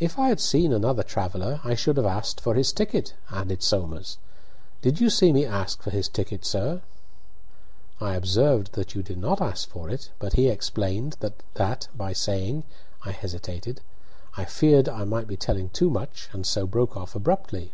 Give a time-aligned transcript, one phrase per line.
[0.00, 4.18] "If I had seen another traveller I should have asked for his ticket," added Somers.
[4.82, 6.82] "Did you see me ask for his ticket, sir?"
[8.00, 11.44] "I observed that you did not ask for it, but he explained that
[11.96, 12.64] by saying"
[13.06, 13.80] I hesitated.
[14.36, 17.70] I feared I might be telling too much, and so broke off abruptly.